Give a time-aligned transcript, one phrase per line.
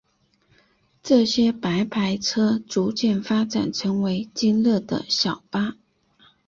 [1.03, 5.75] 这些白牌车逐渐发展成为今日的小巴。